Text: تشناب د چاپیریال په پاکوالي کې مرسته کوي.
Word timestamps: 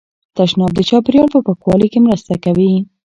تشناب 0.35 0.71
د 0.75 0.79
چاپیریال 0.89 1.27
په 1.31 1.39
پاکوالي 1.45 1.87
کې 1.91 1.99
مرسته 2.07 2.33
کوي. 2.43 2.73